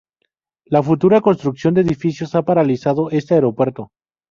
La 0.65 0.81
futura 0.81 1.21
construcción 1.21 1.75
de 1.75 1.81
edificios 1.81 2.33
ha 2.33 2.41
paralizado 2.41 3.11
este 3.11 3.35
aeropuerto. 3.35 3.91